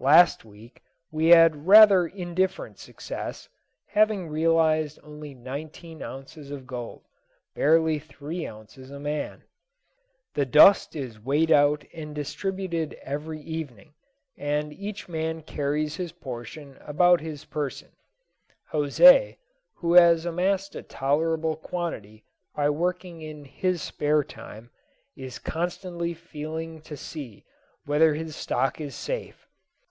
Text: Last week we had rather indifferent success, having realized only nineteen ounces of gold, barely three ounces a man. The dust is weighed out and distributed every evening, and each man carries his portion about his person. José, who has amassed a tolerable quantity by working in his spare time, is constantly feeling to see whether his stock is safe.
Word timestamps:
Last 0.00 0.44
week 0.44 0.82
we 1.12 1.26
had 1.28 1.66
rather 1.68 2.06
indifferent 2.06 2.78
success, 2.78 3.48
having 3.86 4.28
realized 4.28 4.98
only 5.04 5.32
nineteen 5.34 6.02
ounces 6.02 6.50
of 6.50 6.66
gold, 6.66 7.04
barely 7.54 7.98
three 8.00 8.44
ounces 8.46 8.90
a 8.90 8.98
man. 8.98 9.44
The 10.34 10.44
dust 10.44 10.94
is 10.96 11.20
weighed 11.20 11.52
out 11.52 11.84
and 11.94 12.12
distributed 12.14 12.98
every 13.02 13.40
evening, 13.42 13.94
and 14.36 14.72
each 14.74 15.08
man 15.08 15.40
carries 15.42 15.94
his 15.96 16.10
portion 16.10 16.76
about 16.82 17.20
his 17.22 17.44
person. 17.46 17.92
José, 18.72 19.36
who 19.76 19.94
has 19.94 20.26
amassed 20.26 20.74
a 20.74 20.82
tolerable 20.82 21.56
quantity 21.56 22.24
by 22.54 22.68
working 22.68 23.22
in 23.22 23.44
his 23.46 23.80
spare 23.80 24.24
time, 24.24 24.70
is 25.16 25.38
constantly 25.38 26.12
feeling 26.14 26.82
to 26.82 26.96
see 26.96 27.44
whether 27.86 28.12
his 28.12 28.34
stock 28.34 28.80
is 28.80 28.94
safe. 28.94 29.46